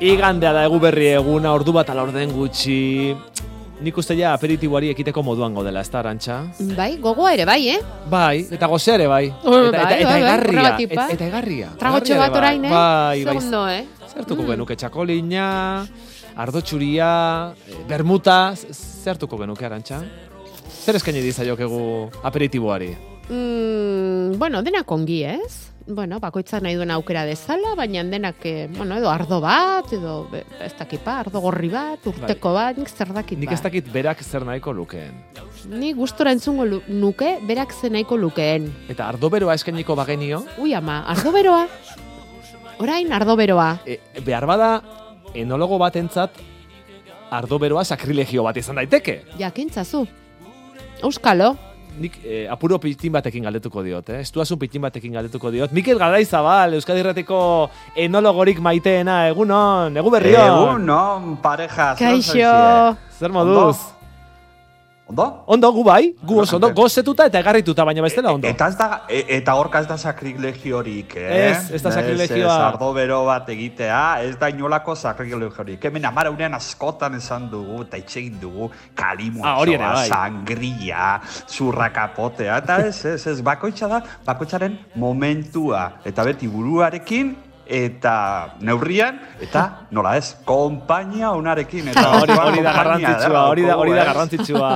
[0.00, 3.12] Igandea da egu berri eguna, ordu bat ala orden gutxi.
[3.80, 6.38] Nik uste ja aperitiboari ekiteko moduan godela, ez da, arantxa?
[6.76, 7.78] Bai, gogoa ere bai, eh?
[8.12, 9.22] Bai, eta gozea ere bai.
[9.44, 11.06] Oh, Eta, bai, eta, eta bai, bai, egarria, et- bai.
[11.14, 11.68] eta egarria.
[11.78, 12.70] Tragotxo bat ere orain, eh?
[12.74, 13.34] Bai, bai.
[13.38, 13.84] Segundo, eh?
[14.10, 15.46] Zertuko genuke txakolina,
[16.36, 20.02] ardo txuria, eh, bermuta, zertuko genuke, arantxa?
[20.84, 22.90] Zer eskaini dizaiokegu aperitiboari?
[23.30, 25.70] Mm, bueno, denak ongi, ez?
[25.86, 30.28] Bueno, bakoitzak nahi duen aukera dezala, baina denak, eh, bueno, edo ardo bat, edo
[30.62, 33.54] ez dakipa, ardo gorri bat, urteko bat, nik zer dakit Nik ba.
[33.54, 35.14] ez dakit berak zer nahiko lukeen.
[35.68, 38.70] Ni gustora entzungo nuke, berak ze nahiko lukeen.
[38.88, 41.66] Eta ardo beroa eskainiko bagenio, Ui ama, ardo beroa.
[42.78, 43.80] Orain ardo beroa.
[43.86, 44.82] e, behar bada
[45.34, 46.30] enologo batentzat
[47.30, 49.22] ardo beroa sakrilegio bat izan daiteke.
[49.38, 50.06] Jakintzazu.
[51.02, 51.56] Euskalo.
[51.98, 54.20] Nik eh, apuro pitin batekin galdetuko diot, eh?
[54.24, 55.72] Estuazun pitin batekin galdetuko diot.
[55.76, 57.40] Mikel Garaizabal, Euskadi Irratiko
[57.98, 60.42] enologorik maiteena, egunon, egu berrio.
[60.46, 61.94] Egun, no, pareja.
[62.00, 62.52] Kaixo.
[63.18, 63.78] Zer moduz?
[63.78, 63.99] Ondo?
[65.46, 66.80] Ondo, gu bai, gu oso ondo, Ondo.
[66.82, 68.46] gozetuta eta egarrituta, baina bestela ondo.
[68.46, 71.50] Eta ez da, e, eta horka ez da sakrilegiorik, eh?
[71.50, 72.54] Ez, ez da sakrilegioa.
[72.54, 75.82] Ez, ardo bero bat egitea, ez da inolako sakrilegiorik.
[75.84, 80.08] Hemen amara unean askotan esan dugu, eta itxegin dugu, Ah, kalimotxoa, bai.
[80.08, 86.00] sangria, zurrakapotea, eta ez, ez, ez, bakoitza da, bakoitzaren momentua.
[86.04, 87.34] Eta beti buruarekin,
[87.70, 88.14] eta
[88.66, 91.92] neurrian, eta nola ez, konpainia onarekin.
[91.92, 94.72] Eta Hori, hori da garrantzitsua, hori da, hori da garrantzitsua.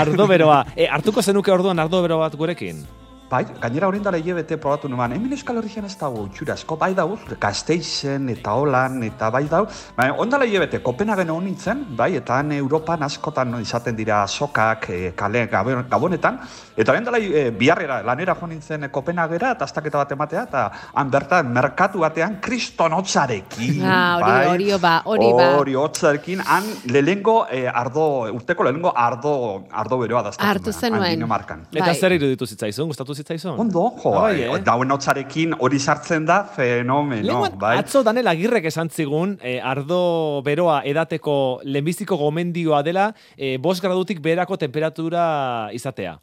[0.00, 0.62] Ardo beroa.
[0.76, 2.86] E, hartuko zenuke orduan ardo bero bat gurekin?
[3.28, 6.94] Bai, gainera orain dela hilabete probatu nuan, hemen Euskal Herrian ez dago utxura asko, bai
[6.96, 9.66] dago, Gasteizen eta Holan eta bai dago,
[9.98, 15.10] bai, ondala hilabete, Kopenhagen hon nintzen, bai, eta han Europan askotan izaten dira sokak, e,
[15.14, 16.38] kale, gabon- gabonetan,
[16.74, 20.64] eta orain dela e, biharrera, lanera jo nintzen e, Kopenhagera, eta astaketa bat ematea, eta
[20.94, 25.50] han bertan, merkatu batean, kriston hotzarekin, Ah, bai, hori ba, hori ba.
[25.58, 29.36] Hori hotzarekin, han lehengo e, ardo, urteko lehengo ardo,
[29.70, 30.48] ardo beroa daztatu.
[30.48, 31.28] Hartu zenuen.
[31.28, 31.94] Eta Bai.
[31.94, 33.58] zer iruditu zitzaizun, gustatu zitzaizun?
[33.64, 34.52] Ondo, jo, Ah, bai, eh?
[34.54, 34.60] eh?
[34.64, 37.74] dauen hotzarekin hori sartzen da fenomeno, Lehenguan, bai?
[37.82, 44.20] atzo Danel Agirrek esan zigun, eh, ardo beroa edateko lehenbiziko gomendioa dela, eh, bost gradutik
[44.24, 46.16] beherako temperatura izatea.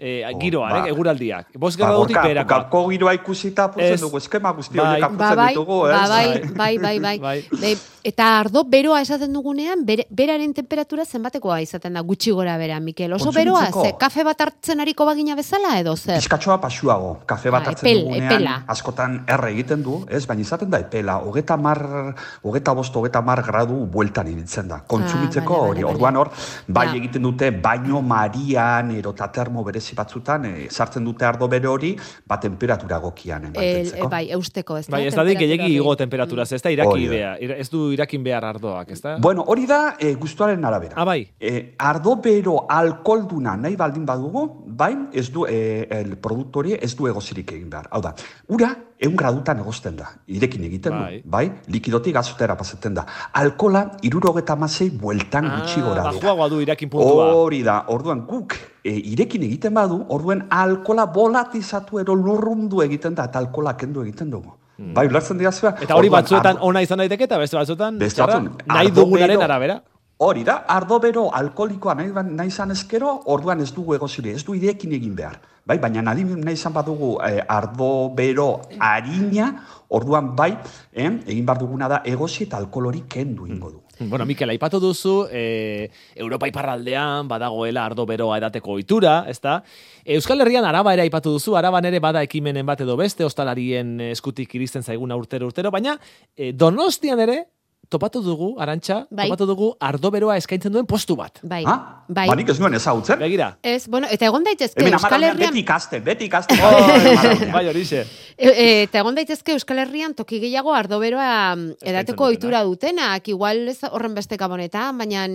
[0.00, 0.86] Eh, Oh, giroa, ba.
[0.86, 1.48] eh, eguraldiak.
[1.58, 2.48] Bost Ba, gradutik beherako.
[2.48, 4.00] Gaurko giroa ikusita apurtzen Ez.
[4.00, 4.86] dugu, eskema guzti Bai.
[4.86, 5.92] horiek Ba, apurtzen bai, ditugu, ez?
[5.96, 7.44] ba, bai, bai, bai, bai.
[7.50, 7.76] Bai.
[8.04, 13.12] Eta ardo beroa esaten dugunean, beraren temperatura zenbatekoa izaten da gutxi gora bera, Mikel.
[13.12, 13.82] Oso beroa, Kontsumitzeko.
[13.84, 16.14] ze kafe bat hartzen ariko bagina bezala edo zer?
[16.22, 18.62] Pizkatxoa pasuago, kafe bat Ah, hartzen epel, dugunean, epela.
[18.68, 20.24] askotan erre egiten du, ez?
[20.28, 22.14] Baina izaten da epela, hogeta mar,
[22.44, 24.78] hogeta bost, hogeta mar gradu bueltan ibiltzen da.
[24.86, 26.30] Kontsumitzeko Ah, bale, hori, orduan hor,
[26.68, 26.94] bai Ja.
[26.94, 32.38] egiten dute baino marian, erota termo berezi batzutan, eh, sartzen dute ardo bere hori, ba
[32.40, 34.06] temperatura gokian mantentzeko.
[34.06, 34.96] e, bai, eusteko, ez da?
[34.96, 35.74] Bai, ez da dik temperatura hori.
[35.74, 39.16] igo temperaturaz, ez da iraki ira- ez du irakin behar ardoak, ez da?
[39.18, 40.94] Bueno, hori da e, gustuaren arabera.
[40.96, 41.28] Ah, bai.
[41.40, 46.94] E, ardo bero alkoholduna nahi baldin badugu, bain ez du e, el produktu hori ez
[46.96, 47.88] du egozirik egin behar.
[47.90, 48.14] Hau da,
[48.48, 51.20] ura egun gradutan egosten da, irekin egiten Bai.
[51.22, 51.44] du, bai?
[51.70, 53.04] Likidotik gazotera pasatzen da.
[53.40, 56.48] Alkola irurogeta amasei bueltan gutxi gora dira.
[56.48, 57.32] du irakin puntua.
[57.34, 58.54] Hori da, orduan guk
[58.84, 64.30] e, irekin egiten badu, orduan alkola volatizatu ero lurrundu egiten da, eta alkola kendu egiten
[64.30, 64.54] dugu.
[64.78, 65.72] Bai, ulertzen digazua?
[65.82, 69.80] Eta hori batzuetan ona izan daiteke eta beste batzuetan Beste batzun, nahi dugunaren arabera.
[70.20, 74.42] Hori da, ardo bero alkoholikoa nahi, ba- nahi izan ezkero, orduan ez dugu egozire, ez
[74.44, 75.36] du ideekin egin behar.
[75.64, 79.52] Bai, baina nahi, nahi izan badugu eh, ardo bero harina,
[79.94, 80.56] orduan bai,
[80.92, 83.82] eh, egin behar duguna da egozi eta alkohol hori kendu ingo du.
[84.00, 89.60] Bueno, Mikel, aipatu duzu, e, Europa iparraldean badagoela ardo beroa edateko ohitura, ezta?
[90.04, 94.54] Euskal Herrian araba ere aipatu duzu, araban ere bada ekimenen bat edo beste, ostalarien eskutik
[94.54, 95.96] iristen zaiguna urtero urtero, baina
[96.36, 97.40] e, Donostian ere
[97.88, 99.26] topatu dugu, arantxa, Bai.
[99.28, 101.40] topatu dugu ardo beroa eskaintzen duen postu bat.
[101.42, 102.04] Bai, Ha?
[102.08, 102.26] bai.
[102.28, 103.18] Ba, nik ez nuen ezagutzen.
[103.18, 103.56] Begira.
[103.62, 105.50] Ez, bueno, eta egon daitezke Hemen Euskal Herrian...
[105.52, 106.58] beti ikasten, beti ikasten.
[106.60, 108.04] Oh, bai, horixe.
[108.36, 113.66] E, e, eta egon daitezke Euskal Herrian toki gehiago ardoberoa mm, edateko ohitura dutenak, igual
[113.72, 115.26] ez horren beste gabonetan, baina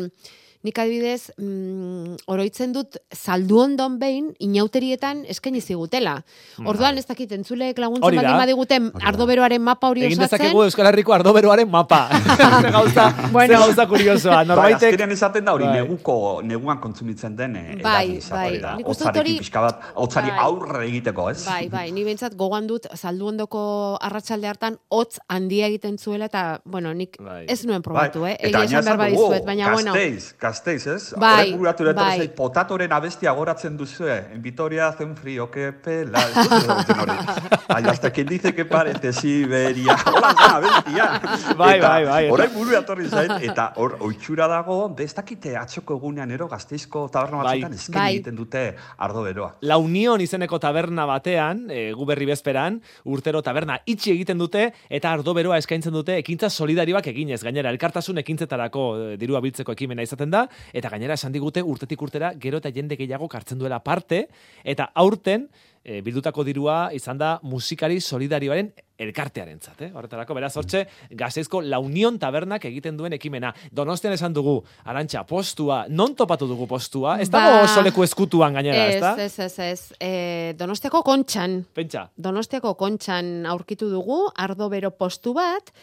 [0.64, 6.18] nik adibidez mm, oroitzen dut saldu ondon behin inauterietan eskaini zigutela.
[6.66, 10.40] Orduan ez dakit entzuleek laguntzen baldin badiguten ardoberoaren mapa hori Egin osatzen.
[10.40, 12.08] dezakegu Euskal Herriko ardo beroaren mapa.
[12.64, 13.54] Ze gauza, Bueno.
[13.54, 14.36] ze gauza kuriosoa.
[14.38, 15.82] Bai, Norbaitek azkenean esaten da hori Bai.
[15.82, 18.60] neguko, neguan kontsumitzen den eh, Bai, bai.
[18.62, 18.76] da.
[18.78, 20.40] Hori- pixka bat, hotzari Bai.
[20.48, 21.44] aurre egiteko, ez?
[21.46, 26.62] Bai, bai, ni behintzat gogoan dut saldu ondoko arratsalde hartan hotz handia egiten zuela eta
[26.66, 27.46] bueno, nik Bai.
[27.50, 28.38] ez nuen probatu, eh?
[28.40, 29.94] Egia esan behar badizuet, baina bueno.
[29.94, 31.14] Gasteiz, gazteiz, ez?
[31.18, 32.28] Bai, etorri bai.
[32.38, 34.14] potatoren abestia goratzen duzue.
[34.34, 36.20] En Vitoria hace un frío que pela.
[37.68, 39.98] Ai, hasta quien dice que parece Siberia.
[40.14, 41.22] Hola, zen abestia.
[41.58, 45.98] Bai, Eta bai, bai, Horrek buru etorri zait, eta hor, oitxura dago, ez dakite atxoko
[45.98, 47.56] egunean ero gazteizko taberna Bai.
[47.62, 48.10] batzutan esken Bai.
[48.14, 48.64] egiten dute
[48.98, 49.56] ardo beroa.
[49.62, 52.80] La Unión izeneko taberna batean, e, gu berri bezperan,
[53.10, 57.42] urtero taberna itxi egiten dute eta ardo beroa eskaintzen dute ekintza solidarioak eginez.
[57.44, 60.43] Gainera, elkartasun ekintzetarako e, dirua biltzeko ekimena izaten da,
[60.74, 64.28] eta gainera esan digute urtetik urtera gero eta jende gehiago kartzen duela parte,
[64.64, 65.50] eta aurten
[65.84, 68.72] e, bildutako dirua izan da musikari solidarioaren
[69.04, 69.90] elkartearentzat, eh?
[69.92, 70.84] Horretarako, beraz, hortxe,
[71.18, 73.50] gazeizko La Unión tabernak egiten duen ekimena.
[73.74, 77.18] Donostian esan dugu, arantxa, postua, non topatu dugu postua?
[77.20, 79.12] Ez dago Ba- oso leku eskutuan gainera, ez Ez, da?
[79.18, 79.82] ez, ez, ez.
[80.00, 82.06] E, donostiako kontxan, Pentsa.
[82.16, 85.74] Donostiako kontxan aurkitu dugu, ardo bero postu bat,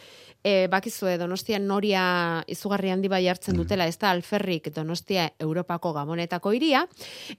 [0.43, 6.53] e, bakizue Donostian noria izugarri handi bai hartzen dutela, ez da alferrik Donostia Europako gamonetako
[6.57, 6.85] iria,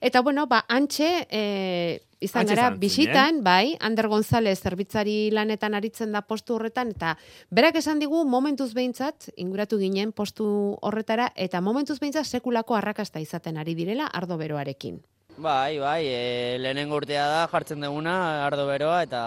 [0.01, 6.23] eta bueno, ba, antxe, e, izan gara, bisitan, bai, Ander González zerbitzari lanetan aritzen da
[6.23, 7.17] postu horretan, eta
[7.51, 13.57] berak esan digu momentuz behintzat, inguratu ginen postu horretara, eta momentuz behintzat sekulako arrakasta izaten
[13.57, 15.01] ari direla ardo beroarekin.
[15.33, 19.21] Bai, bai, e, lehenengo urtea da jartzen duguna ardo beroa eta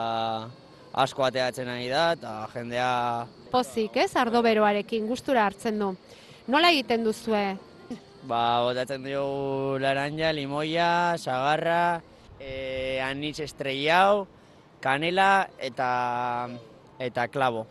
[0.96, 2.90] asko ateatzen ari da eta jendea
[3.50, 5.92] Pozik, ez, ardo beroarekin, gustura hartzen du.
[6.50, 7.44] Nola egiten duzue?
[8.26, 12.00] ba, botatzen dugu laranja, limoia, sagarra,
[12.40, 14.26] e, anitz estrellau,
[14.82, 15.90] kanela eta
[16.98, 17.66] eta klabo.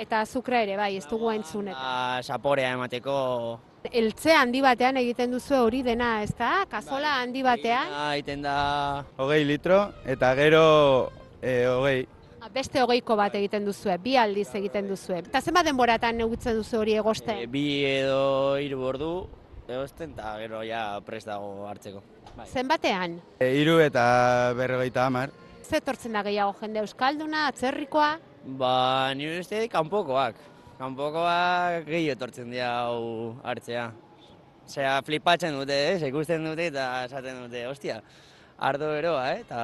[0.00, 1.74] Eta azukra ere, bai, ez dugu entzunet.
[1.74, 3.16] Ba, saporea emateko
[3.80, 6.66] Eltze handi batean egiten duzue hori dena, ez da?
[6.68, 7.88] Kazola handi batean?
[8.12, 8.56] Egiten da
[9.16, 10.64] hogei litro, eta gero
[11.40, 12.19] e, hogei.
[12.40, 15.18] Ah, Beste hogeiko bat egiten duzue, bi aldiz egiten duzue.
[15.26, 17.42] Eta zenbat denboratan negutzen duzu hori e, egosten?
[17.52, 19.10] bi edo hiru ordu
[19.68, 22.00] egosten eta gero ja prest dago hartzeko.
[22.38, 22.46] Bai.
[22.48, 23.18] Zenbatean?
[23.44, 25.36] E, iru eta berrogeita hamar.
[25.62, 28.10] Ze etortzen da gehiago jende euskalduna, atzerrikoa?
[28.58, 28.74] Ba,
[29.14, 30.40] ni uste kanpokoak.
[30.80, 33.90] Kanpokoak gehi etortzen dira hau hartzea.
[34.64, 36.02] Osea, flipatzen dute, ez?
[36.08, 38.00] Ikusten dute eta esaten dute, ostia,
[38.56, 39.42] ardo beroa, eh?
[39.44, 39.60] Eta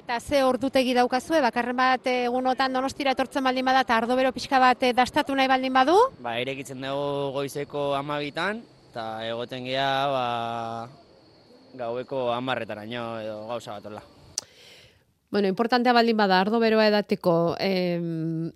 [0.00, 4.56] Eta ze ordutegi daukazue, bakarren bat egunotan donostira etortzen baldin bada eta ardo bero pixka
[4.62, 5.96] bat eh, dastatu nahi baldin badu?
[6.24, 10.24] ba, irekitzen dugu goizeko amabitan, eta egoten gea, ba,
[11.82, 14.02] gaueko amarretaraino edo gauza bat hola.
[15.30, 18.50] Bueno, importantea baldin bada ardo beroa edateko em,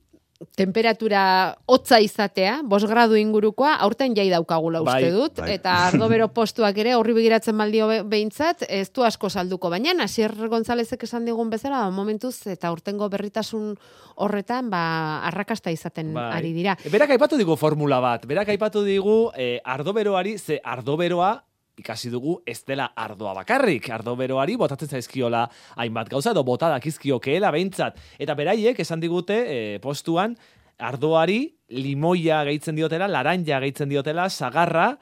[0.57, 5.55] temperatura hotza izatea, bos gradu ingurukoa, aurten jai daukagula uste Bai, dut, bai.
[5.55, 9.95] eta ardo bero postuak ere horri begiratzen baldio be- behintzat, ez du asko salduko, baina
[10.05, 13.77] Asier Gonzalezek esan digun bezala, ba, momentuz eta urtengo berritasun
[14.17, 16.31] horretan, ba, arrakasta izaten Bai.
[16.39, 16.77] ari dira.
[16.91, 18.27] Berak aipatu digu formula bat.
[18.27, 21.45] Berak aipatu digu eh, ardoberoari, ze ardoberoa
[21.79, 23.89] ikasi dugu ez dela ardoa bakarrik.
[23.91, 25.45] Ardoberoari botatzen zaizkiola
[25.77, 27.99] hainbat gauza edo bota dakizkiokeela behintzat.
[28.19, 30.37] Eta beraiek esan digute eh, postuan
[30.79, 31.41] ardoari
[31.75, 34.95] limoia gehitzen diotela, laranja gehitzen diotela, sagarra,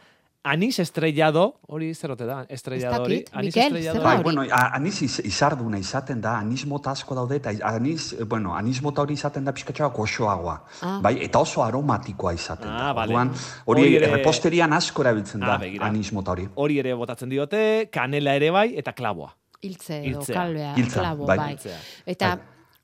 [0.44, 3.25] anis estrellado, hori zer ote da, estrellado hori?
[3.33, 4.03] Anis Mikel, estrellado.
[4.03, 8.55] Bai, bueno, anis iz, izarduna izaten da, anis mota asko daude, eta anis, eh, bueno,
[8.56, 10.56] anis mota hori izaten da pixkatxoa goxoagoa.
[10.83, 10.99] Ah.
[11.03, 12.93] Bai, eta oso aromatikoa izaten Ah, da.
[12.93, 13.12] vale.
[13.15, 13.31] Orduan,
[13.67, 15.87] hori Hori ere- reposterian asko erabiltzen Ah, da, begira.
[15.87, 16.49] anis mota hori.
[16.55, 19.31] Hori ere botatzen diote, kanela ere bai, eta klaboa.
[19.62, 20.35] Hiltze edo Hiltzea.
[20.35, 21.39] kalbea, Hiltza, klabo, bai.
[21.39, 21.56] bai.
[22.05, 22.39] Eta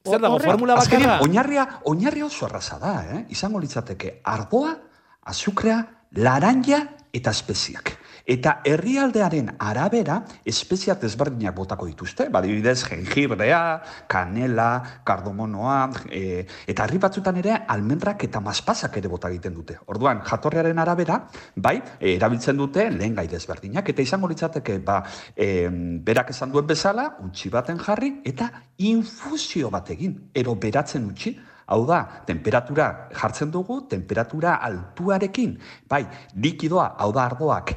[0.08, 1.22] Zer dago, formula Azkenean, bakarra?
[1.28, 3.26] oinarria, oinarria oso erraza da, eh?
[3.31, 4.77] Izango litzateke ardoa,
[5.24, 6.79] azukrea, laranja
[7.12, 7.96] eta espeziak.
[8.29, 15.79] Eta herrialdearen arabera espeziat ezberdinak botako dituzte, badibidez jengibrea, kanela, kardomonoa,
[16.12, 19.79] e, eta herri batzutan ere almendrak eta maspasak ere bota egiten dute.
[19.88, 21.22] Orduan, jatorriaren arabera,
[21.56, 25.00] bai, e, erabiltzen dute lehen gai desberdinak, eta izango litzateke, ba,
[25.34, 25.69] e,
[26.05, 28.50] berak esan duen bezala, utzi baten jarri, eta
[28.84, 31.38] infusio bat egin, ero beratzen utzi,
[31.69, 35.58] Hau da, temperatura jartzen dugu, temperatura altuarekin,
[35.89, 36.06] bai,
[36.41, 37.75] likidoa, hau da ardoak,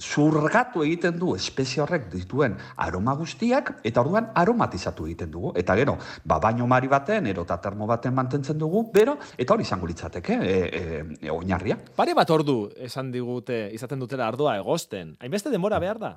[0.00, 5.54] zurgatu egiten du espezie horrek dituen aroma guztiak, eta orduan aromatizatu egiten dugu.
[5.56, 9.64] Eta gero, ba, baino mari baten, ero eta termo baten mantentzen dugu, bero, eta hori
[9.64, 11.78] izango litzateke, e, e, e, oinarria.
[11.96, 15.16] Pare bat ordu esan digute, izaten dutela ardoa egosten.
[15.20, 16.14] Hainbeste denbora behar da.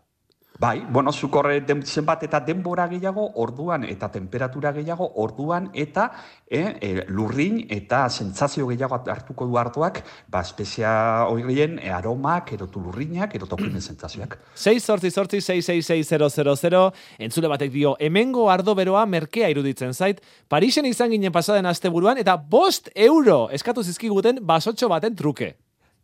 [0.60, 6.08] Bai, bueno, zukorre den, zenbat eta denbora gehiago, orduan eta temperatura gehiago, orduan eta
[6.50, 10.02] e, e, lurrin eta sentsazio gehiago hartuko du ardoak,
[10.34, 14.40] ba, espezia horien e, aromak, erotu lurrinak, erotokinen sentsazioak.
[14.56, 21.14] 6 sortzi sortzi 666 entzule batek dio, hemengo ardo beroa merkea iruditzen zait, Parisen izan
[21.14, 25.54] ginen pasaden asteburuan eta bost euro eskatu zizkiguten basotxo baten truke.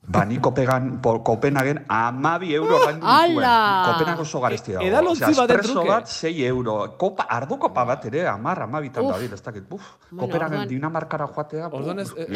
[0.06, 3.40] Ba, ni Kopegan, po, Kopenhagen amabi euro ordaindu nituen.
[3.40, 3.88] Ala!
[3.88, 4.84] Kopenhagen oso garesti dago.
[4.86, 5.90] edalontzi Osea, baten espresso truke.
[5.90, 6.98] bat, 6 euro.
[7.00, 9.14] Kopa, ardo kopa bat ere, amar, amabitan Uf.
[9.16, 9.64] da, ez dakit.
[9.70, 9.82] Buf,
[10.12, 11.68] Bueno, Kopenhagen orduan- Dinamarkara joatea.
[11.72, 12.28] Orduan ez- eh,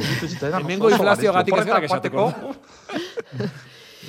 [0.61, 1.89] hemengo oso inflazioagatik ez gara Bai.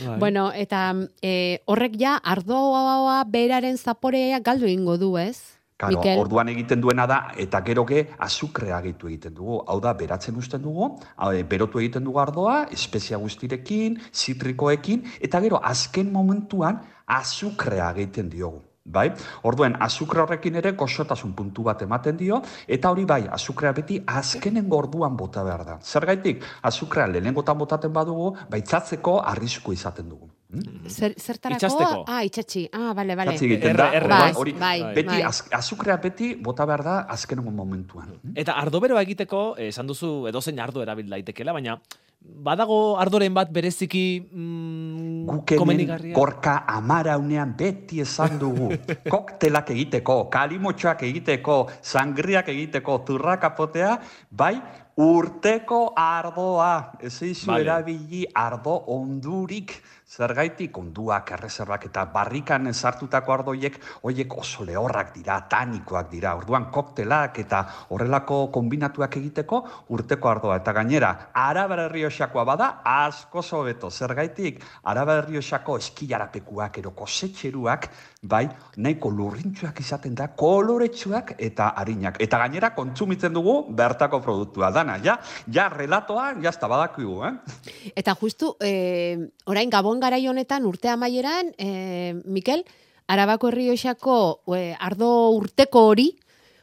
[0.19, 5.58] Bueno, eta e, horrek ja ardoa beraren zaporea galdu egingo du, ez?
[5.79, 6.19] Claro, Mikel?
[6.19, 9.61] orduan egiten duena da, eta gero ge, azukrea gehitu egiten dugu.
[9.71, 10.89] Hau da, beratzen usten dugu,
[11.31, 18.65] e, berotu egiten dugu ardoa, espezia guztirekin, zitrikoekin, eta gero, azken momentuan, azukrea egiten diogu.
[18.89, 19.13] Bai?
[19.45, 24.81] Orduen, azukre horrekin ere goxotasun puntu bat ematen dio, eta hori bai, azukrea beti azkenengo
[24.81, 25.79] orduan bota behar da.
[25.85, 26.43] Zergaitik,
[26.73, 30.33] azukrea lehenengotan botaten badugu, baitzatzeko arrisku izaten dugu.
[30.49, 30.89] Hm?
[30.89, 31.59] Zer, zertarako?
[31.61, 32.05] Itxasteko.
[32.09, 32.63] Ah, itxatxi.
[32.73, 33.35] Ah, bale, bale.
[33.37, 35.23] Zatzi egiten da, erre- orduan, Bai, hori, bai, beti, bai.
[35.29, 38.15] az, azukrea beti bota behar da azkenengo momentuan.
[38.35, 41.77] Eta ardo beroa egiteko, eh, esan duzu edozein ardo erabil daitekeela, baina
[42.21, 44.01] badago ardoren bat bereziki
[44.33, 46.15] mm, Guk hemen komenigarria?
[46.17, 48.73] gorka amaraunean beti esan dugu.
[49.15, 53.99] Koktelak egiteko, kalimotxoak egiteko, sangriak egiteko, zurrakapotea,
[54.31, 54.55] bai,
[54.97, 56.93] urteko ardoa.
[57.01, 57.63] Ez eizu Vale.
[57.69, 59.77] erabili ardo ondurik.
[60.09, 63.75] Zergaitik onduak, erreserbak eta barrikan sartutako ardoiek,
[64.09, 66.33] hoiek oso lehorrak dira, tanikoak dira.
[66.39, 67.61] Orduan koktelak eta
[67.93, 69.59] horrelako kombinatuak egiteko
[69.93, 70.57] urteko ardoa.
[70.63, 73.91] Eta gainera, Arabar Errioxakoa bada, asko hobeto.
[73.91, 77.91] Zergaitik, Arabar Errioxako eskilarapekuak, ero kosetxeruak,
[78.23, 78.47] bai,
[78.81, 82.17] nahiko lurrintxuak izaten da, koloretsuak eta harinak.
[82.19, 84.97] Eta gainera, kontsumitzen dugu bertako produktua dana.
[85.05, 85.21] Ja,
[85.53, 87.93] ja relatoa, jazta badakigu, eh?
[87.93, 92.65] Eta justu, e, orain gabon garai honetan urte amaieran, e, Mikel,
[93.09, 94.17] Arabako Herrioxako
[94.55, 96.11] e, ardo urteko hori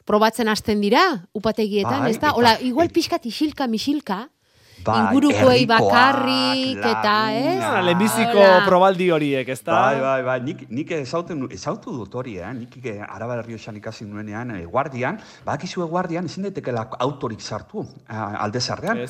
[0.06, 1.02] probatzen hasten dira
[1.34, 2.36] upategietan, Bai, ez da?
[2.38, 4.28] Hola, igual pixkat isilka, misilka,
[4.86, 7.66] Bai, ingurukoei bakarrik eta, ez?
[7.76, 7.82] laguna.
[7.86, 9.74] Lehenbiziko probaldi horiek, ez da?
[9.74, 12.52] Bai, bai, bai, nik, nik ezauten, ezautu dut hori, eh?
[12.56, 18.16] nik eh, Araba Errioxan ikasi nuenean, eh, guardian, bakizue guardian, ezin daitekela autorik sartu, eh,
[18.16, 19.04] alde zarrean.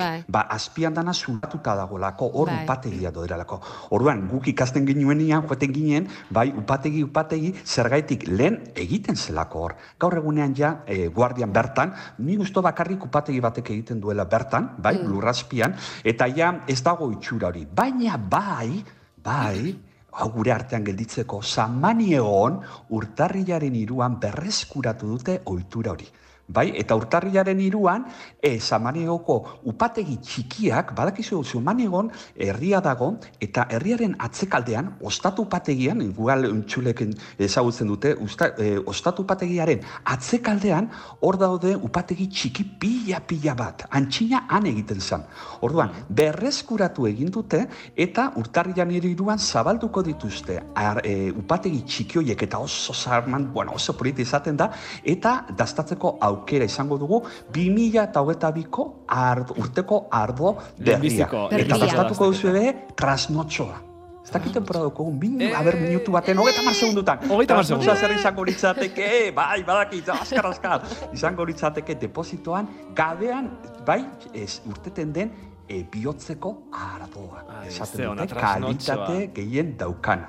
[0.00, 0.24] Bai.
[0.28, 2.64] ba, azpian dana zulatuta dagoelako, hor Bai.
[2.64, 3.60] upategia doderalako.
[3.96, 9.76] Orduan, guk ikasten ginuenean, joaten ginen, bai, upategi, upategi, zergaitik lehen egiten zelako hor.
[9.98, 14.89] Gaur egunean ja, eh, guardian bertan, ni gusto bakarrik upategi batek egiten duela bertan, bai,
[14.98, 17.66] lurrazpian, eta ja ez dago itxura hori.
[17.66, 18.82] Baina bai,
[19.22, 19.74] bai,
[20.12, 22.60] hau gure artean gelditzeko, Samaniegon
[22.96, 26.08] urtarrilaren iruan berreskuratu dute ohitura hori.
[26.50, 28.04] Bai, eta urtarrilaren iruan,
[28.42, 29.36] e, Samaniegoko
[29.70, 38.16] upategi txikiak, badakizu Samaniegon herria dago, eta herriaren atzekaldean, ostatu upategian, igual untxuleken ezagutzen dute,
[38.18, 40.88] usta, e, ostatu upategiaren atzekaldean,
[41.20, 45.22] hor daude upategi txiki pila-pila bat, antxina han egiten zen.
[45.62, 47.62] Orduan, berreskuratu egin dute,
[47.94, 53.94] eta urtarrilan iruan zabalduko dituzte ar, e, upategi txiki horiek eta oso zarman, bueno, oso
[53.94, 54.72] politi izaten da,
[55.04, 61.28] eta dastatzeko aukera izango dugu 2022ko ardo, urteko ardo berria.
[61.50, 62.24] Eta dastaketa.
[62.24, 63.78] duzu ere trasnotxoa.
[64.20, 67.18] Ez dakit temporada dugu, min, Eh, a ber, minutu baten, hogeita mar segundutan.
[67.28, 68.14] Hogeita mar Trasnotxoa segundu.
[68.14, 69.06] zer izango litzateke,
[69.38, 70.82] bai, badakit, azkar, azkar.
[71.12, 73.48] Izango litzateke depositoan, gabean,
[73.86, 74.04] bai,
[74.34, 75.32] ez, urteten den,
[75.66, 77.44] e, bihotzeko ardoa.
[77.66, 80.28] Esaten dute, kalitate gehien daukana.